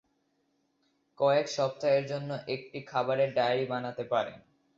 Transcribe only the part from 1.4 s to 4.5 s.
সপ্তাহের জন্য একটি খাবারের ডায়েরি বানতে পারেন।